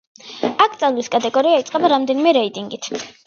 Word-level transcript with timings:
აკრძალვის 0.63 1.09
კატეგორია 1.17 1.59
იწყება 1.65 1.93
რამდენიმე 1.95 2.33
რეიტინგით. 2.41 2.93